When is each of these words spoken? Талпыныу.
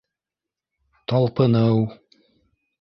Талпыныу. 1.07 1.77